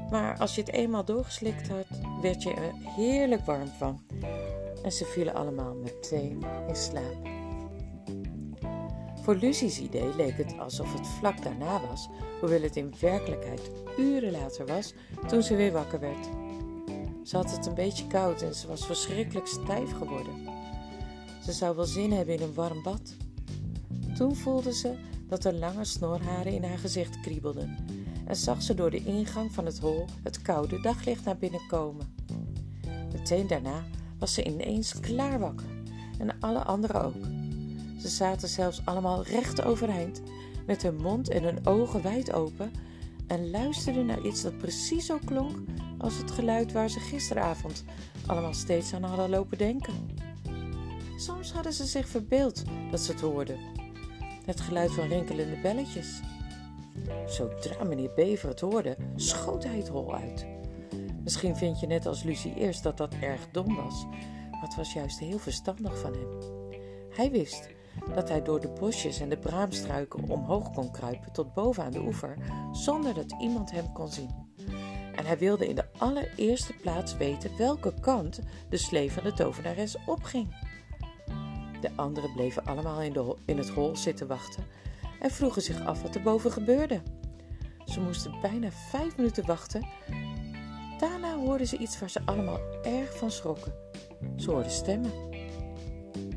Maar 0.09 0.37
als 0.37 0.55
je 0.55 0.61
het 0.61 0.71
eenmaal 0.71 1.05
doorgeslikt 1.05 1.67
had, 1.67 1.87
werd 2.21 2.43
je 2.43 2.53
er 2.53 2.73
heerlijk 2.95 3.45
warm 3.45 3.67
van. 3.67 4.01
En 4.83 4.91
ze 4.91 5.05
vielen 5.05 5.33
allemaal 5.33 5.75
meteen 5.75 6.43
in 6.67 6.75
slaap. 6.75 7.35
Voor 9.21 9.35
Lucie's 9.35 9.79
idee 9.79 10.15
leek 10.15 10.37
het 10.37 10.59
alsof 10.59 10.93
het 10.93 11.07
vlak 11.07 11.43
daarna 11.43 11.81
was, 11.89 12.09
hoewel 12.39 12.61
het 12.61 12.75
in 12.75 12.93
werkelijkheid 12.99 13.71
uren 13.97 14.31
later 14.31 14.65
was 14.65 14.93
toen 15.27 15.43
ze 15.43 15.55
weer 15.55 15.71
wakker 15.71 15.99
werd. 15.99 16.29
Ze 17.23 17.35
had 17.35 17.51
het 17.51 17.65
een 17.65 17.73
beetje 17.73 18.07
koud 18.07 18.41
en 18.41 18.53
ze 18.53 18.67
was 18.67 18.85
verschrikkelijk 18.85 19.47
stijf 19.47 19.91
geworden. 19.91 20.56
Ze 21.47 21.53
zou 21.53 21.75
wel 21.75 21.85
zin 21.85 22.11
hebben 22.11 22.35
in 22.35 22.41
een 22.41 22.53
warm 22.53 22.83
bad. 22.83 23.15
Toen 24.15 24.35
voelde 24.35 24.73
ze 24.73 24.93
dat 25.27 25.45
er 25.45 25.53
lange 25.53 25.85
snorharen 25.85 26.53
in 26.53 26.63
haar 26.63 26.77
gezicht 26.77 27.19
kriebelden 27.19 27.75
en 28.25 28.35
zag 28.35 28.61
ze 28.61 28.73
door 28.73 28.91
de 28.91 29.03
ingang 29.03 29.53
van 29.53 29.65
het 29.65 29.79
hol 29.79 30.05
het 30.23 30.41
koude 30.41 30.81
daglicht 30.81 31.25
naar 31.25 31.37
binnen 31.37 31.67
komen. 31.67 32.15
Meteen 33.13 33.47
daarna 33.47 33.83
was 34.19 34.33
ze 34.33 34.43
ineens 34.43 34.99
klaar 34.99 35.39
wakker 35.39 35.67
en 36.19 36.39
alle 36.39 36.63
anderen 36.63 37.03
ook. 37.03 37.25
Ze 38.01 38.07
zaten 38.07 38.47
zelfs 38.49 38.81
allemaal 38.85 39.23
recht 39.23 39.63
overeind, 39.63 40.21
met 40.65 40.81
hun 40.81 40.95
mond 40.95 41.29
en 41.29 41.43
hun 41.43 41.65
ogen 41.65 42.01
wijd 42.01 42.33
open 42.33 42.71
en 43.27 43.49
luisterden 43.49 44.05
naar 44.05 44.25
iets 44.25 44.41
dat 44.41 44.57
precies 44.57 45.05
zo 45.05 45.19
klonk 45.25 45.57
als 45.97 46.17
het 46.17 46.31
geluid 46.31 46.71
waar 46.71 46.89
ze 46.89 46.99
gisteravond 46.99 47.83
allemaal 48.25 48.53
steeds 48.53 48.93
aan 48.93 49.03
hadden 49.03 49.29
lopen 49.29 49.57
denken. 49.57 50.26
Soms 51.17 51.51
hadden 51.51 51.73
ze 51.73 51.85
zich 51.85 52.07
verbeeld 52.07 52.63
dat 52.91 52.99
ze 52.99 53.11
het 53.11 53.21
hoorden. 53.21 53.59
Het 54.45 54.61
geluid 54.61 54.91
van 54.91 55.07
rinkelende 55.07 55.57
belletjes. 55.61 56.19
Zodra 57.25 57.83
meneer 57.83 58.13
Bever 58.15 58.49
het 58.49 58.59
hoorde, 58.59 58.97
schoot 59.15 59.63
hij 59.63 59.77
het 59.77 59.87
hol 59.87 60.15
uit. 60.15 60.45
Misschien 61.23 61.55
vind 61.55 61.79
je 61.79 61.87
net 61.87 62.05
als 62.05 62.23
Lucie 62.23 62.55
eerst 62.55 62.83
dat 62.83 62.97
dat 62.97 63.13
erg 63.21 63.47
dom 63.51 63.75
was, 63.75 64.05
maar 64.51 64.61
het 64.61 64.75
was 64.75 64.93
juist 64.93 65.19
heel 65.19 65.39
verstandig 65.39 65.99
van 65.99 66.13
hem. 66.13 66.27
Hij 67.09 67.31
wist 67.31 67.69
dat 68.15 68.29
hij 68.29 68.41
door 68.41 68.59
de 68.59 68.73
bosjes 68.79 69.19
en 69.19 69.29
de 69.29 69.37
braamstruiken 69.37 70.29
omhoog 70.29 70.71
kon 70.71 70.91
kruipen 70.91 71.31
tot 71.31 71.53
boven 71.53 71.83
aan 71.83 71.91
de 71.91 72.01
oever, 72.01 72.37
zonder 72.71 73.13
dat 73.13 73.35
iemand 73.39 73.71
hem 73.71 73.93
kon 73.93 74.07
zien. 74.07 74.29
En 75.15 75.25
hij 75.25 75.37
wilde 75.37 75.67
in 75.67 75.75
de 75.75 75.85
allereerste 75.97 76.73
plaats 76.73 77.17
weten 77.17 77.57
welke 77.57 77.93
kant 77.99 78.39
de 78.69 78.77
slee 78.77 79.11
van 79.11 79.23
de 79.23 79.33
tovenares 79.33 79.95
opging. 80.05 80.66
De 81.81 81.89
anderen 81.95 82.33
bleven 82.33 82.65
allemaal 82.65 83.01
in, 83.01 83.13
de, 83.13 83.35
in 83.45 83.57
het 83.57 83.69
hol 83.69 83.95
zitten 83.95 84.27
wachten 84.27 84.63
en 85.19 85.31
vroegen 85.31 85.61
zich 85.61 85.85
af 85.85 86.01
wat 86.01 86.15
er 86.15 86.21
boven 86.21 86.51
gebeurde. 86.51 87.01
Ze 87.85 88.01
moesten 88.01 88.41
bijna 88.41 88.71
vijf 88.71 89.17
minuten 89.17 89.45
wachten. 89.45 89.87
Daarna 90.99 91.35
hoorden 91.35 91.67
ze 91.67 91.77
iets 91.77 91.99
waar 91.99 92.09
ze 92.09 92.21
allemaal 92.25 92.59
erg 92.83 93.17
van 93.17 93.31
schrokken. 93.31 93.73
Ze 94.35 94.51
hoorden 94.51 94.71
stemmen. 94.71 95.11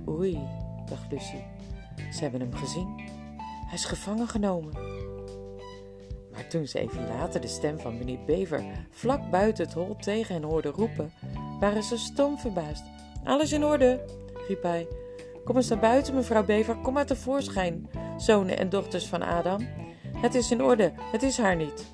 Oei, 0.08 0.38
dacht 0.86 1.12
Lucie. 1.12 1.44
Ze 2.12 2.20
hebben 2.20 2.40
hem 2.40 2.54
gezien. 2.54 2.94
Hij 3.66 3.74
is 3.74 3.84
gevangen 3.84 4.28
genomen. 4.28 4.72
Maar 6.32 6.48
toen 6.48 6.66
ze 6.66 6.78
even 6.78 7.08
later 7.08 7.40
de 7.40 7.46
stem 7.46 7.78
van 7.78 7.98
meneer 7.98 8.24
Bever 8.26 8.64
vlak 8.90 9.30
buiten 9.30 9.64
het 9.64 9.74
hol 9.74 9.96
tegen 9.96 10.34
hen 10.34 10.44
hoorden 10.44 10.72
roepen, 10.72 11.12
waren 11.60 11.82
ze 11.82 11.98
stom 11.98 12.38
verbaasd. 12.38 12.84
Alles 13.24 13.52
in 13.52 13.64
orde, 13.64 14.04
riep 14.48 14.62
hij. 14.62 14.86
Kom 15.44 15.56
eens 15.56 15.68
naar 15.68 15.78
buiten, 15.78 16.14
mevrouw 16.14 16.44
Bever, 16.44 16.76
kom 16.76 16.92
maar 16.92 17.06
tevoorschijn, 17.06 17.90
zonen 18.16 18.58
en 18.58 18.68
dochters 18.68 19.06
van 19.06 19.22
Adam. 19.22 19.68
Het 20.16 20.34
is 20.34 20.50
in 20.50 20.62
orde, 20.62 20.92
het 20.96 21.22
is 21.22 21.38
haar 21.38 21.56
niet. 21.56 21.86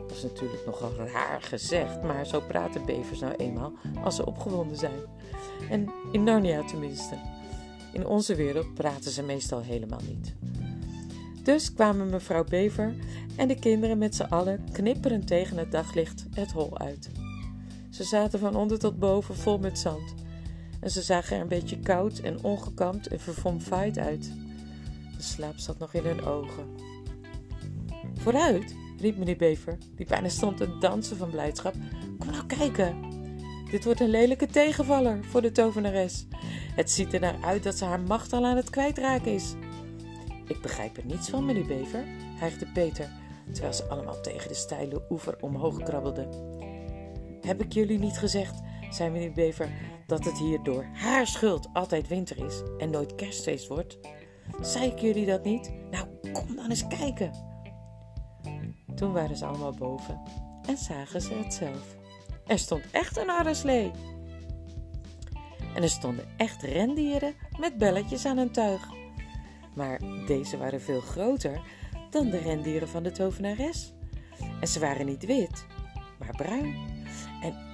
Dat 0.00 0.16
is 0.16 0.22
natuurlijk 0.22 0.66
nogal 0.66 0.94
raar 0.94 1.42
gezegd, 1.42 2.02
maar 2.02 2.26
zo 2.26 2.40
praten 2.40 2.84
bevers 2.86 3.20
nou 3.20 3.34
eenmaal 3.34 3.72
als 4.04 4.16
ze 4.16 4.26
opgewonden 4.26 4.76
zijn. 4.76 5.00
En 5.70 5.92
in 6.12 6.22
Narnia 6.22 6.64
tenminste. 6.64 7.14
In 7.92 8.06
onze 8.06 8.34
wereld 8.34 8.74
praten 8.74 9.10
ze 9.10 9.22
meestal 9.22 9.60
helemaal 9.60 10.00
niet. 10.08 10.34
Dus 11.42 11.72
kwamen 11.72 12.10
mevrouw 12.10 12.44
Bever 12.44 12.94
en 13.36 13.48
de 13.48 13.58
kinderen 13.58 13.98
met 13.98 14.14
z'n 14.14 14.22
allen 14.22 14.64
knipperend 14.72 15.26
tegen 15.26 15.56
het 15.56 15.72
daglicht 15.72 16.26
het 16.34 16.52
hol 16.52 16.78
uit. 16.78 17.10
Ze 17.90 18.04
zaten 18.04 18.38
van 18.38 18.56
onder 18.56 18.78
tot 18.78 18.98
boven 18.98 19.34
vol 19.34 19.58
met 19.58 19.78
zand 19.78 20.14
en 20.80 20.90
ze 20.90 21.02
zagen 21.02 21.36
er 21.36 21.42
een 21.42 21.48
beetje 21.48 21.80
koud 21.80 22.18
en 22.18 22.44
ongekamd 22.44 23.06
en 23.06 23.20
verfomfaaid 23.20 23.98
uit. 23.98 24.32
De 25.16 25.22
slaap 25.22 25.58
zat 25.58 25.78
nog 25.78 25.94
in 25.94 26.04
hun 26.04 26.24
ogen. 26.24 26.64
Vooruit, 28.14 28.76
riep 28.98 29.16
meneer 29.16 29.36
Bever, 29.36 29.78
die 29.96 30.06
bijna 30.06 30.28
stond 30.28 30.56
te 30.56 30.78
dansen 30.78 31.16
van 31.16 31.30
blijdschap. 31.30 31.74
Kom 32.18 32.30
nou 32.30 32.46
kijken. 32.46 33.18
Dit 33.70 33.84
wordt 33.84 34.00
een 34.00 34.10
lelijke 34.10 34.46
tegenvaller 34.46 35.24
voor 35.24 35.42
de 35.42 35.52
tovenares. 35.52 36.26
Het 36.74 36.90
ziet 36.90 37.12
er 37.12 37.20
naar 37.20 37.36
uit 37.44 37.62
dat 37.62 37.76
ze 37.76 37.84
haar 37.84 38.00
macht 38.00 38.32
al 38.32 38.46
aan 38.46 38.56
het 38.56 38.70
kwijtraken 38.70 39.34
is. 39.34 39.54
Ik 40.46 40.60
begrijp 40.60 40.96
er 40.96 41.04
niets 41.04 41.28
van, 41.28 41.44
meneer 41.44 41.66
Bever, 41.66 42.04
hijgde 42.38 42.66
Peter, 42.66 43.10
terwijl 43.52 43.74
ze 43.74 43.84
allemaal 43.84 44.20
tegen 44.20 44.48
de 44.48 44.54
steile 44.54 45.02
oever 45.10 45.36
omhoog 45.40 45.82
krabbelden. 45.82 46.28
Heb 47.40 47.62
ik 47.62 47.72
jullie 47.72 47.98
niet 47.98 48.18
gezegd, 48.18 48.60
zei 48.90 49.10
meneer 49.10 49.32
Bever, 49.32 49.68
dat 50.06 50.24
het 50.24 50.38
hier 50.38 50.62
door 50.62 50.84
haar 50.92 51.26
schuld 51.26 51.68
altijd 51.72 52.08
winter 52.08 52.44
is 52.46 52.62
en 52.78 52.90
nooit 52.90 53.14
kerstfeest 53.14 53.68
wordt? 53.68 53.98
Zei 54.60 54.90
ik 54.90 54.98
jullie 54.98 55.26
dat 55.26 55.44
niet? 55.44 55.72
Nou, 55.90 56.06
kom 56.32 56.56
dan 56.56 56.70
eens 56.70 56.86
kijken. 56.86 57.32
Toen 58.94 59.12
waren 59.12 59.36
ze 59.36 59.46
allemaal 59.46 59.74
boven 59.74 60.20
en 60.66 60.76
zagen 60.76 61.20
ze 61.20 61.34
het 61.34 61.54
zelf. 61.54 61.96
Er 62.46 62.58
stond 62.58 62.90
echt 62.90 63.16
een 63.16 63.30
arreslee. 63.30 63.90
En 65.74 65.82
er 65.82 65.88
stonden 65.88 66.24
echt 66.36 66.62
rendieren 66.62 67.34
met 67.58 67.78
belletjes 67.78 68.26
aan 68.26 68.36
hun 68.36 68.52
tuig. 68.52 68.88
Maar 69.74 70.00
deze 70.26 70.56
waren 70.56 70.80
veel 70.80 71.00
groter 71.00 71.60
dan 72.10 72.30
de 72.30 72.38
rendieren 72.38 72.88
van 72.88 73.02
de 73.02 73.12
tovenares. 73.12 73.92
En 74.60 74.68
ze 74.68 74.80
waren 74.80 75.06
niet 75.06 75.26
wit, 75.26 75.66
maar 76.18 76.36
bruin. 76.36 76.89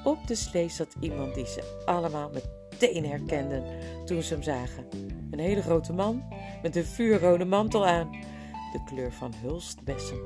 Op 0.07 0.27
de 0.27 0.35
slee 0.35 0.69
zat 0.69 0.97
iemand 1.01 1.35
die 1.35 1.47
ze 1.47 1.83
allemaal 1.85 2.31
meteen 2.31 3.07
herkenden 3.07 3.65
toen 4.05 4.23
ze 4.23 4.35
hem 4.35 4.43
zagen. 4.43 4.87
Een 5.31 5.39
hele 5.39 5.63
grote 5.63 5.93
man 5.93 6.23
met 6.63 6.77
een 6.77 6.85
vuurrode 6.85 7.45
mantel 7.45 7.87
aan, 7.87 8.11
de 8.73 8.81
kleur 8.85 9.13
van 9.13 9.35
hulstbessen, 9.43 10.21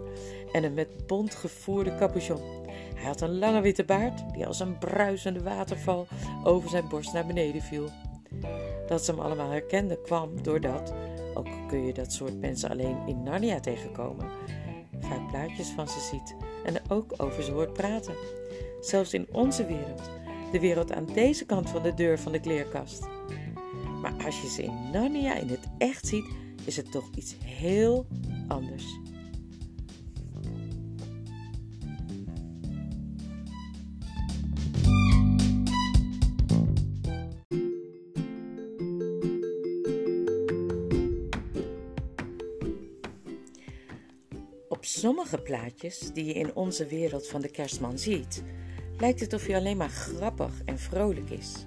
en 0.53 0.65
een 0.65 0.75
met 0.75 1.07
bont 1.07 1.35
gevoerde 1.35 1.95
capuchon. 1.95 2.41
Hij 2.95 3.05
had 3.05 3.21
een 3.21 3.39
lange 3.39 3.61
witte 3.61 3.85
baard 3.85 4.33
die 4.33 4.47
als 4.47 4.61
een 4.61 4.79
bruisende 4.79 5.43
waterval 5.43 6.07
over 6.45 6.71
zijn 6.71 6.89
borst 6.89 7.13
naar 7.13 7.27
beneden 7.27 7.63
viel. 7.63 7.89
Dat 8.87 9.05
ze 9.05 9.11
hem 9.11 9.21
allemaal 9.21 9.51
herkenden 9.51 10.03
kwam 10.03 10.43
doordat, 10.43 10.95
ook 11.35 11.49
kun 11.69 11.87
je 11.87 11.93
dat 11.93 12.13
soort 12.13 12.41
mensen 12.41 12.71
alleen 12.71 12.97
in 13.07 13.23
Narnia 13.23 13.61
tegenkomen, 13.61 14.29
vaak 15.01 15.29
plaatjes 15.29 15.69
van 15.69 15.89
ze 15.89 16.01
ziet 16.01 16.37
en 16.65 16.77
ook 16.89 17.15
over 17.17 17.43
ze 17.43 17.53
hoort 17.53 17.73
praten. 17.73 18.15
Zelfs 18.81 19.15
in 19.15 19.27
onze 19.33 19.67
wereld, 19.67 20.11
de 20.53 20.61
wereld 20.61 20.93
aan 20.93 21.07
deze 21.07 21.47
kant 21.47 21.71
van 21.71 21.83
de 21.83 21.95
deur 21.95 22.19
van 22.19 22.33
de 22.33 22.41
kleerkast. 22.41 23.07
Maar 24.01 24.25
als 24.25 24.41
je 24.41 24.49
ze 24.49 24.63
in 24.63 24.91
Narnia 24.93 25.35
in 25.35 25.49
het 25.49 25.69
echt 25.79 26.07
ziet, 26.07 26.25
is 26.65 26.77
het 26.77 26.93
toch 26.93 27.11
iets 27.15 27.37
heel 27.45 28.07
anders. 28.49 28.99
Op 44.69 44.85
sommige 44.85 45.39
plaatjes 45.39 46.11
die 46.13 46.25
je 46.25 46.33
in 46.33 46.55
onze 46.55 46.87
wereld 46.87 47.29
van 47.29 47.41
de 47.41 47.51
kerstman 47.51 47.99
ziet, 47.99 48.43
lijkt 49.01 49.21
het 49.21 49.33
of 49.33 49.47
hij 49.47 49.57
alleen 49.57 49.77
maar 49.77 49.89
grappig 49.89 50.53
en 50.65 50.79
vrolijk 50.79 51.31
is. 51.31 51.67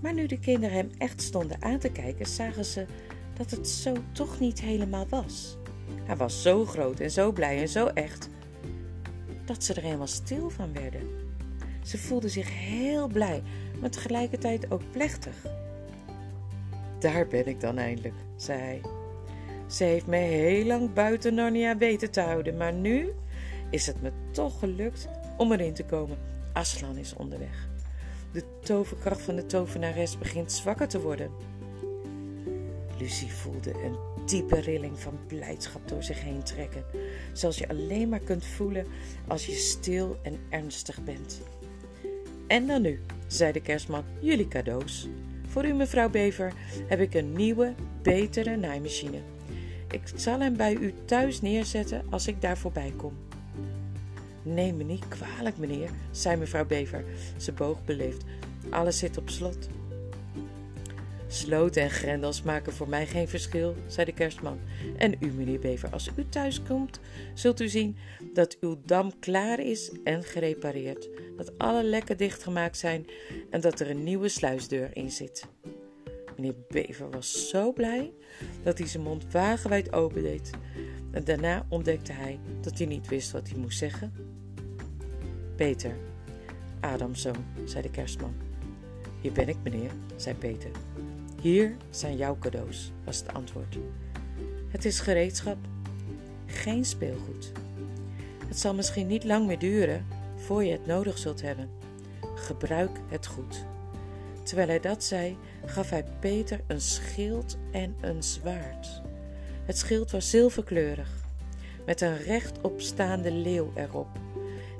Maar 0.00 0.14
nu 0.14 0.26
de 0.26 0.38
kinderen 0.38 0.76
hem 0.76 0.90
echt 0.98 1.22
stonden 1.22 1.62
aan 1.62 1.78
te 1.78 1.90
kijken, 1.90 2.26
zagen 2.26 2.64
ze 2.64 2.86
dat 3.36 3.50
het 3.50 3.68
zo 3.68 3.94
toch 4.12 4.40
niet 4.40 4.60
helemaal 4.60 5.06
was. 5.08 5.56
Hij 6.04 6.16
was 6.16 6.42
zo 6.42 6.64
groot 6.64 7.00
en 7.00 7.10
zo 7.10 7.32
blij 7.32 7.60
en 7.60 7.68
zo 7.68 7.86
echt, 7.86 8.28
dat 9.44 9.64
ze 9.64 9.74
er 9.74 9.82
helemaal 9.82 10.06
stil 10.06 10.50
van 10.50 10.72
werden. 10.72 11.02
Ze 11.82 11.98
voelden 11.98 12.30
zich 12.30 12.58
heel 12.58 13.06
blij, 13.06 13.42
maar 13.80 13.90
tegelijkertijd 13.90 14.70
ook 14.70 14.82
plechtig. 14.90 15.34
Daar 16.98 17.26
ben 17.26 17.46
ik 17.46 17.60
dan 17.60 17.78
eindelijk, 17.78 18.14
zei 18.36 18.60
hij. 18.60 18.80
Ze 19.66 19.84
heeft 19.84 20.06
me 20.06 20.16
heel 20.16 20.64
lang 20.64 20.92
buiten 20.92 21.34
Narnia 21.34 21.76
weten 21.76 22.10
te 22.10 22.20
houden, 22.20 22.56
maar 22.56 22.72
nu 22.72 23.12
is 23.70 23.86
het 23.86 24.02
me 24.02 24.12
toch 24.30 24.58
gelukt 24.58 25.08
om 25.40 25.52
erin 25.52 25.74
te 25.74 25.84
komen. 25.84 26.18
Aslan 26.52 26.96
is 26.96 27.14
onderweg. 27.14 27.68
De 28.32 28.44
toverkracht 28.62 29.20
van 29.20 29.36
de 29.36 29.46
tovenares 29.46 30.18
begint 30.18 30.52
zwakker 30.52 30.88
te 30.88 31.00
worden. 31.00 31.30
Lucie 32.98 33.32
voelde 33.32 33.70
een 33.70 33.96
diepe 34.26 34.60
rilling 34.60 34.98
van 34.98 35.18
blijdschap 35.26 35.88
door 35.88 36.02
zich 36.02 36.22
heen 36.22 36.42
trekken, 36.42 36.84
zoals 37.32 37.58
je 37.58 37.68
alleen 37.68 38.08
maar 38.08 38.20
kunt 38.20 38.44
voelen 38.44 38.86
als 39.28 39.46
je 39.46 39.52
stil 39.52 40.16
en 40.22 40.38
ernstig 40.48 41.04
bent. 41.04 41.40
En 42.46 42.66
dan 42.66 42.82
nu, 42.82 43.00
zei 43.26 43.52
de 43.52 43.60
kerstman, 43.60 44.04
jullie 44.20 44.48
cadeaus. 44.48 45.08
Voor 45.46 45.64
u, 45.64 45.72
mevrouw 45.72 46.10
Bever, 46.10 46.52
heb 46.86 47.00
ik 47.00 47.14
een 47.14 47.32
nieuwe, 47.32 47.74
betere 48.02 48.56
naaimachine. 48.56 49.20
Ik 49.90 50.02
zal 50.14 50.40
hem 50.40 50.56
bij 50.56 50.74
u 50.74 50.94
thuis 51.04 51.40
neerzetten 51.40 52.04
als 52.10 52.26
ik 52.26 52.40
daar 52.40 52.58
voorbij 52.58 52.92
kom. 52.96 53.29
Neem 54.42 54.76
me 54.76 54.84
niet 54.84 55.08
kwalijk, 55.08 55.56
meneer, 55.56 55.90
zei 56.10 56.36
mevrouw 56.36 56.66
Bever. 56.66 57.04
Ze 57.36 57.52
boog 57.52 57.84
beleefd. 57.84 58.24
Alles 58.70 58.98
zit 58.98 59.18
op 59.18 59.30
slot. 59.30 59.68
Sloten 61.26 61.82
en 61.82 61.90
grendels 61.90 62.42
maken 62.42 62.72
voor 62.72 62.88
mij 62.88 63.06
geen 63.06 63.28
verschil, 63.28 63.74
zei 63.86 64.06
de 64.06 64.12
kerstman. 64.12 64.58
En 64.96 65.14
u, 65.20 65.26
meneer 65.26 65.58
Bever, 65.58 65.90
als 65.90 66.10
u 66.16 66.28
thuis 66.28 66.62
komt, 66.62 67.00
zult 67.34 67.60
u 67.60 67.68
zien 67.68 67.96
dat 68.32 68.56
uw 68.60 68.80
dam 68.84 69.18
klaar 69.18 69.60
is 69.60 69.92
en 70.04 70.22
gerepareerd. 70.22 71.08
Dat 71.36 71.58
alle 71.58 71.84
lekken 71.84 72.16
dichtgemaakt 72.16 72.76
zijn 72.76 73.06
en 73.50 73.60
dat 73.60 73.80
er 73.80 73.90
een 73.90 74.04
nieuwe 74.04 74.28
sluisdeur 74.28 74.90
in 74.92 75.10
zit. 75.10 75.46
Meneer 76.36 76.54
Bever 76.68 77.10
was 77.10 77.48
zo 77.48 77.72
blij 77.72 78.12
dat 78.62 78.78
hij 78.78 78.86
zijn 78.86 79.02
mond 79.02 79.32
wagenwijd 79.32 79.92
opendeed. 79.92 80.50
En 81.10 81.24
daarna 81.24 81.66
ontdekte 81.68 82.12
hij 82.12 82.38
dat 82.60 82.78
hij 82.78 82.86
niet 82.86 83.08
wist 83.08 83.30
wat 83.30 83.48
hij 83.48 83.58
moest 83.58 83.78
zeggen. 83.78 84.12
Peter, 85.56 85.96
Adams 86.80 87.22
zoon, 87.22 87.44
zei 87.64 87.82
de 87.82 87.90
kerstman. 87.90 88.34
Hier 89.20 89.32
ben 89.32 89.48
ik, 89.48 89.56
meneer, 89.62 89.90
zei 90.16 90.36
Peter. 90.36 90.70
Hier 91.40 91.76
zijn 91.90 92.16
jouw 92.16 92.38
cadeaus, 92.38 92.92
was 93.04 93.18
het 93.18 93.32
antwoord. 93.32 93.78
Het 94.68 94.84
is 94.84 95.00
gereedschap, 95.00 95.56
geen 96.46 96.84
speelgoed. 96.84 97.52
Het 98.46 98.58
zal 98.58 98.74
misschien 98.74 99.06
niet 99.06 99.24
lang 99.24 99.46
meer 99.46 99.58
duren 99.58 100.06
voor 100.36 100.64
je 100.64 100.72
het 100.72 100.86
nodig 100.86 101.18
zult 101.18 101.42
hebben. 101.42 101.68
Gebruik 102.34 103.00
het 103.08 103.26
goed. 103.26 103.64
Terwijl 104.42 104.68
hij 104.68 104.80
dat 104.80 105.04
zei, 105.04 105.36
gaf 105.64 105.90
hij 105.90 106.04
Peter 106.20 106.60
een 106.66 106.80
schild 106.80 107.58
en 107.72 107.96
een 108.00 108.22
zwaard. 108.22 109.02
Het 109.70 109.78
schild 109.78 110.10
was 110.10 110.30
zilverkleurig, 110.30 111.08
met 111.86 112.00
een 112.00 112.16
rechtopstaande 112.16 113.32
leeuw 113.32 113.72
erop, 113.74 114.08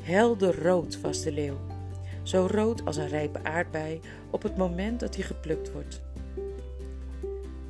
Helderrood 0.02 1.00
was 1.00 1.22
de 1.22 1.32
leeuw, 1.32 1.58
zo 2.22 2.48
rood 2.50 2.84
als 2.84 2.96
een 2.96 3.08
rijpe 3.08 3.44
aardbei 3.44 4.00
op 4.30 4.42
het 4.42 4.56
moment 4.56 5.00
dat 5.00 5.14
hij 5.14 5.24
geplukt 5.24 5.72
wordt. 5.72 6.00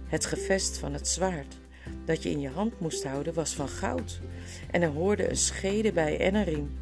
Het 0.07 0.27
gevest 0.27 0.79
van 0.79 0.93
het 0.93 1.09
zwaard 1.09 1.57
dat 2.05 2.23
je 2.23 2.31
in 2.31 2.41
je 2.41 2.49
hand 2.49 2.81
moest 2.81 3.05
houden 3.05 3.35
was 3.35 3.55
van 3.55 3.69
goud 3.69 4.21
en 4.71 4.83
er 4.83 4.91
hoorde 4.91 5.31
een 5.31 5.37
schede 5.37 5.93
bij 5.93 6.19
en 6.19 6.35
een 6.35 6.45
riem. 6.45 6.79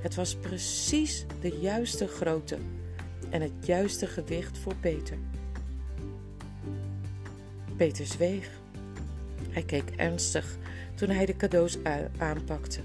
Het 0.00 0.14
was 0.14 0.34
precies 0.34 1.26
de 1.40 1.58
juiste 1.60 2.06
grootte 2.06 2.58
en 3.30 3.40
het 3.40 3.66
juiste 3.66 4.06
gewicht 4.06 4.58
voor 4.58 4.74
Peter. 4.74 5.16
Peter 7.76 8.06
zweeg. 8.06 8.59
Hij 9.50 9.62
keek 9.62 9.90
ernstig 9.96 10.56
toen 10.94 11.08
hij 11.08 11.26
de 11.26 11.36
cadeaus 11.36 11.78
aanpakte. 12.18 12.80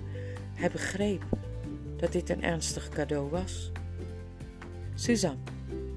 Hij 0.53 0.71
begreep 0.71 1.23
dat 1.97 2.11
dit 2.11 2.29
een 2.29 2.43
ernstig 2.43 2.89
cadeau 2.89 3.29
was. 3.29 3.71
Suzanne, 4.95 5.41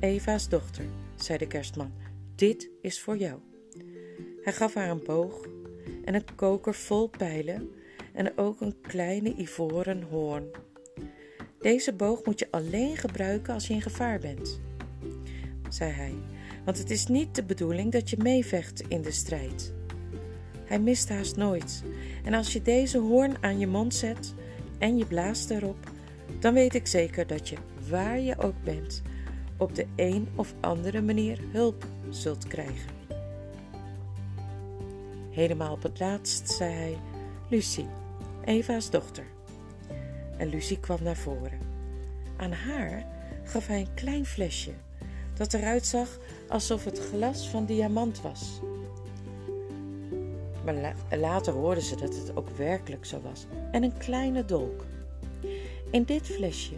Eva's 0.01 0.49
dochter, 0.49 0.85
zei 1.17 1.39
de 1.39 1.47
kerstman, 1.47 1.93
dit 2.35 2.71
is 2.81 3.01
voor 3.01 3.17
jou. 3.17 3.39
Hij 4.43 4.53
gaf 4.53 4.75
haar 4.75 4.91
een 4.91 5.05
boog 5.05 5.47
en 6.05 6.15
een 6.15 6.35
koker 6.35 6.75
vol 6.75 7.09
pijlen 7.09 7.71
en 8.13 8.39
ook 8.39 8.61
een 8.61 8.81
kleine 8.81 9.35
ivoren 9.37 10.03
hoorn. 10.03 10.51
Deze 11.61 11.93
boog 11.93 12.25
moet 12.25 12.39
je 12.39 12.49
alleen 12.51 12.97
gebruiken 12.97 13.55
als 13.55 13.67
je 13.67 13.75
in 13.75 13.83
gevaar 13.83 14.19
bent, 14.19 14.61
zei 15.69 15.93
hij, 15.93 16.15
want 16.65 16.79
het 16.79 16.91
is 16.91 17.07
niet 17.07 17.35
de 17.35 17.45
bedoeling 17.45 17.93
dat 17.93 18.11
je 18.11 18.17
meevecht 18.23 18.81
in 18.81 19.03
de 19.03 19.13
strijd. 19.13 19.75
Hij 20.69 20.79
mist 20.79 21.09
haast 21.09 21.37
nooit, 21.37 21.83
en 22.25 22.35
als 22.35 22.53
je 22.53 22.63
deze 22.63 22.99
hoorn 22.99 23.37
aan 23.41 23.59
je 23.59 23.67
mond 23.67 23.95
zet 23.95 24.35
en 24.79 24.99
je 24.99 25.07
blaast 25.07 25.51
erop, 25.51 25.91
dan 26.41 26.55
weet 26.55 26.75
ik 26.75 26.87
zeker 26.87 27.27
dat 27.27 27.49
je, 27.49 27.57
waar 27.89 28.21
je 28.21 28.39
ook 28.39 28.63
bent, 28.65 29.03
op 29.57 29.75
de 29.75 29.87
een 29.97 30.29
of 30.35 30.55
andere 30.61 31.03
manier 31.03 31.39
hulp 31.53 31.87
zult 32.09 32.47
krijgen. 32.47 32.97
Helemaal 35.31 35.73
op 35.73 35.83
het 35.83 35.99
laatst 35.99 36.51
zei 36.51 36.73
hij: 36.73 36.99
Lucie, 37.49 37.87
Eva's 38.45 38.91
dochter. 38.91 39.25
En 40.37 40.49
Lucie 40.49 40.81
kwam 40.81 41.03
naar 41.03 41.17
voren. 41.17 41.59
Aan 42.37 42.53
haar 42.53 43.07
gaf 43.45 43.67
hij 43.67 43.81
een 43.81 43.95
klein 43.95 44.27
flesje 44.27 44.73
dat 45.35 45.55
eruit 45.55 45.87
zag 45.87 46.19
alsof 46.49 46.85
het 46.85 46.99
glas 46.99 47.49
van 47.49 47.65
diamant 47.65 48.21
was. 48.21 48.61
Maar 50.69 51.19
later 51.19 51.53
hoorden 51.53 51.83
ze 51.83 51.97
dat 51.97 52.15
het 52.15 52.37
ook 52.37 52.49
werkelijk 52.49 53.05
zo 53.05 53.21
was. 53.21 53.47
En 53.73 53.83
een 53.83 53.97
kleine 53.99 54.45
dolk. 54.45 54.85
In 55.91 56.05
dit 56.05 56.27
flesje, 56.27 56.75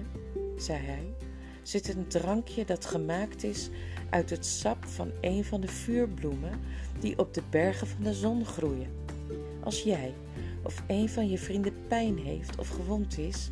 zei 0.57 0.79
hij, 0.79 1.15
zit 1.63 1.95
een 1.95 2.07
drankje 2.07 2.65
dat 2.65 2.85
gemaakt 2.85 3.45
is 3.45 3.71
uit 4.11 4.31
het 4.31 4.47
sap 4.47 4.85
van 4.85 5.11
een 5.21 5.45
van 5.45 5.61
de 5.61 5.69
vuurbloemen 5.69 6.61
die 7.01 7.19
op 7.19 7.35
de 7.35 7.43
bergen 7.51 7.87
van 7.87 8.03
de 8.03 8.15
zon 8.15 8.45
groeien. 8.45 8.91
Als 9.63 9.83
jij 9.83 10.15
of 10.63 10.83
een 10.87 11.09
van 11.09 11.29
je 11.29 11.39
vrienden 11.39 11.75
pijn 11.89 12.19
heeft 12.19 12.59
of 12.59 12.69
gewond 12.69 13.19
is, 13.19 13.51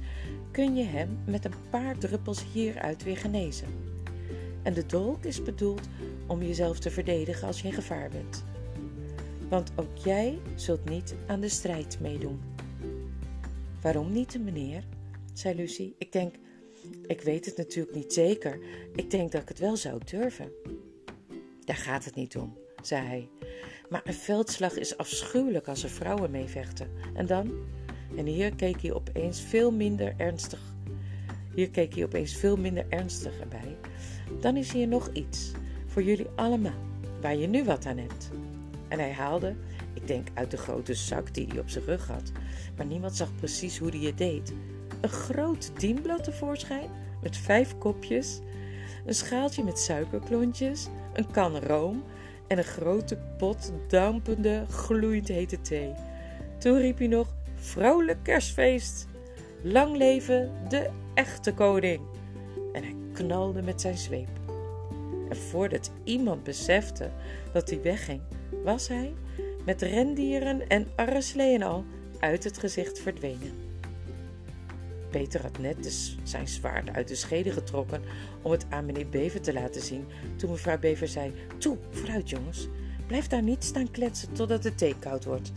kun 0.50 0.76
je 0.76 0.84
hem 0.84 1.18
met 1.24 1.44
een 1.44 1.68
paar 1.70 1.98
druppels 1.98 2.44
hieruit 2.52 3.02
weer 3.02 3.16
genezen. 3.16 3.68
En 4.62 4.74
de 4.74 4.86
dolk 4.86 5.24
is 5.24 5.42
bedoeld 5.42 5.88
om 6.26 6.42
jezelf 6.42 6.78
te 6.78 6.90
verdedigen 6.90 7.46
als 7.46 7.60
je 7.60 7.68
in 7.68 7.74
gevaar 7.74 8.08
bent. 8.08 8.44
Want 9.48 9.72
ook 9.76 9.96
jij 9.96 10.38
zult 10.54 10.88
niet 10.88 11.14
aan 11.26 11.40
de 11.40 11.48
strijd 11.48 12.00
meedoen. 12.00 12.40
Waarom 13.82 14.12
niet, 14.12 14.40
meneer? 14.44 14.84
zei 15.32 15.54
Lucie. 15.54 15.94
Ik 15.98 16.12
denk, 16.12 16.34
ik 17.06 17.20
weet 17.20 17.46
het 17.46 17.56
natuurlijk 17.56 17.96
niet 17.96 18.12
zeker. 18.12 18.58
Ik 18.94 19.10
denk 19.10 19.32
dat 19.32 19.42
ik 19.42 19.48
het 19.48 19.58
wel 19.58 19.76
zou 19.76 20.00
durven. 20.04 20.52
Daar 21.64 21.76
gaat 21.76 22.04
het 22.04 22.14
niet 22.14 22.36
om, 22.36 22.56
zei 22.82 23.06
hij. 23.06 23.28
Maar 23.88 24.02
een 24.04 24.14
veldslag 24.14 24.76
is 24.76 24.96
afschuwelijk 24.96 25.68
als 25.68 25.82
er 25.82 25.90
vrouwen 25.90 26.30
meevechten. 26.30 26.90
En 27.14 27.26
dan? 27.26 27.52
En 28.16 28.26
hier 28.26 28.54
keek 28.54 28.82
hij 28.82 28.92
opeens 28.92 29.40
veel 29.40 29.70
minder 29.70 30.14
ernstig. 30.16 30.60
Hier 31.54 31.70
keek 31.70 31.94
hij 31.94 32.04
opeens 32.04 32.36
veel 32.36 32.56
minder 32.56 32.86
ernstig 32.88 33.40
erbij. 33.40 33.76
Dan 34.40 34.56
is 34.56 34.72
hier 34.72 34.88
nog 34.88 35.10
iets 35.12 35.52
voor 35.86 36.02
jullie 36.02 36.28
allemaal, 36.34 36.86
waar 37.20 37.36
je 37.36 37.46
nu 37.46 37.64
wat 37.64 37.86
aan 37.86 37.98
hebt. 37.98 38.30
En 38.88 38.98
hij 38.98 39.12
haalde, 39.12 39.54
ik 39.92 40.06
denk 40.06 40.28
uit 40.34 40.50
de 40.50 40.56
grote 40.56 40.94
zak 40.94 41.34
die 41.34 41.46
hij 41.46 41.58
op 41.58 41.68
zijn 41.68 41.84
rug 41.84 42.06
had, 42.06 42.32
maar 42.76 42.86
niemand 42.86 43.16
zag 43.16 43.34
precies 43.34 43.78
hoe 43.78 43.90
hij 43.90 44.06
het 44.06 44.18
deed, 44.18 44.52
een 45.00 45.08
groot 45.08 45.70
dienblad 45.78 46.24
tevoorschijn 46.24 46.90
met 47.22 47.36
vijf 47.36 47.78
kopjes, 47.78 48.40
een 49.06 49.14
schaaltje 49.14 49.64
met 49.64 49.78
suikerklontjes, 49.78 50.88
een 51.12 51.30
kan 51.30 51.56
room 51.58 52.02
en 52.46 52.58
een 52.58 52.64
grote 52.64 53.18
pot 53.38 53.72
dampende, 53.88 54.64
gloeiend 54.68 55.28
hete 55.28 55.60
thee. 55.60 55.94
Toen 56.58 56.78
riep 56.78 56.98
hij 56.98 57.06
nog: 57.06 57.34
Vrouwelijk 57.54 58.18
kerstfeest! 58.22 59.06
Lang 59.62 59.96
leven 59.96 60.52
de 60.68 60.90
echte 61.14 61.54
koning! 61.54 62.00
En 62.72 62.82
hij 62.82 62.94
knalde 63.12 63.62
met 63.62 63.80
zijn 63.80 63.96
zweep. 63.96 64.28
En 65.28 65.36
voordat 65.36 65.90
iemand 66.04 66.42
besefte 66.42 67.10
dat 67.52 67.70
hij 67.70 67.82
wegging, 67.82 68.20
was 68.64 68.88
hij, 68.88 69.14
met 69.64 69.82
rendieren 69.82 70.68
en 70.68 70.86
arreslee 70.96 71.54
en 71.54 71.62
al, 71.62 71.84
uit 72.18 72.44
het 72.44 72.58
gezicht 72.58 72.98
verdwenen. 73.00 73.66
Peter 75.10 75.42
had 75.42 75.58
net 75.58 76.16
zijn 76.22 76.48
zwaard 76.48 76.90
uit 76.90 77.08
de 77.08 77.14
schede 77.14 77.50
getrokken 77.50 78.02
om 78.42 78.50
het 78.50 78.66
aan 78.68 78.86
meneer 78.86 79.08
Bever 79.08 79.40
te 79.40 79.52
laten 79.52 79.80
zien, 79.80 80.06
toen 80.36 80.50
mevrouw 80.50 80.78
Bever 80.78 81.08
zei: 81.08 81.32
Toe, 81.58 81.76
vooruit 81.90 82.30
jongens, 82.30 82.68
blijf 83.06 83.26
daar 83.26 83.42
niet 83.42 83.64
staan 83.64 83.90
kletsen 83.90 84.32
totdat 84.32 84.62
de 84.62 84.74
thee 84.74 84.98
koud 84.98 85.24
wordt. 85.24 85.52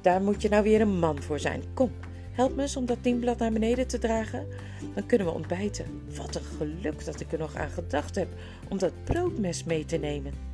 Daar 0.00 0.22
moet 0.22 0.42
je 0.42 0.48
nou 0.48 0.62
weer 0.62 0.80
een 0.80 0.98
man 0.98 1.22
voor 1.22 1.38
zijn. 1.38 1.62
Kom, 1.74 1.90
help 2.32 2.56
me 2.56 2.62
eens 2.62 2.76
om 2.76 2.86
dat 2.86 2.98
dienblad 3.02 3.38
naar 3.38 3.52
beneden 3.52 3.86
te 3.86 3.98
dragen. 3.98 4.46
Dan 4.94 5.06
kunnen 5.06 5.26
we 5.26 5.32
ontbijten. 5.32 5.86
Wat 6.16 6.34
een 6.34 6.42
geluk 6.58 7.04
dat 7.04 7.20
ik 7.20 7.32
er 7.32 7.38
nog 7.38 7.56
aan 7.56 7.70
gedacht 7.70 8.14
heb 8.14 8.28
om 8.68 8.78
dat 8.78 9.04
broodmes 9.04 9.64
mee 9.64 9.84
te 9.84 9.96
nemen. 9.96 10.49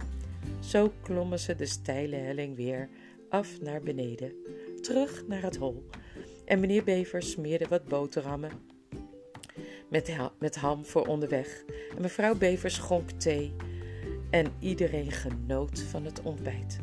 Zo 0.61 0.93
klommen 1.03 1.39
ze 1.39 1.55
de 1.55 1.67
steile 1.67 2.17
helling 2.17 2.57
weer 2.57 2.89
af 3.29 3.61
naar 3.61 3.83
beneden, 3.83 4.33
terug 4.81 5.27
naar 5.27 5.43
het 5.43 5.57
hol 5.57 5.85
en 6.45 6.61
meneer 6.61 6.85
Bever 6.85 7.23
smeerde 7.23 7.67
wat 7.69 7.85
boterhammen 7.85 8.51
met, 9.89 10.17
met 10.39 10.57
ham 10.57 10.85
voor 10.85 11.07
onderweg. 11.07 11.65
En 11.97 12.03
mevrouw 12.03 12.35
Bever 12.35 12.71
schonk 12.71 13.11
thee. 13.11 13.55
En 14.31 14.47
iedereen 14.59 15.13
genoot 15.13 15.81
van 15.81 16.05
het 16.05 16.23
ontbijt. 16.23 16.79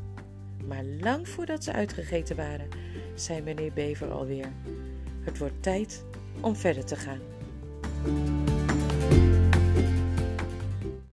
Maar 0.68 0.84
lang 0.84 1.28
voordat 1.28 1.64
ze 1.64 1.74
uitgegeten 1.74 2.36
waren, 2.36 2.68
zei 3.16 3.42
meneer 3.42 3.74
Bever 3.74 4.12
alweer: 4.12 4.52
Het 5.22 5.38
wordt 5.38 5.64
tijd 5.64 6.06
om 6.42 6.56
verder 6.56 6.86
te 6.86 6.96
gaan. 6.96 7.22